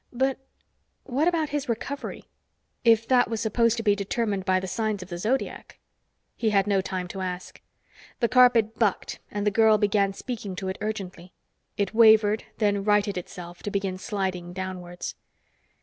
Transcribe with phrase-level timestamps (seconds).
[0.11, 0.39] But
[1.03, 2.23] what about his recovery,
[2.83, 5.77] if that was supposed to be determined by the signs of the zodiac?
[6.35, 7.61] He had no time to ask.
[8.19, 11.33] The carpet bucked, and the girl began speaking to it urgently.
[11.77, 15.13] It wavered, then righted itself, to begin sliding downwards.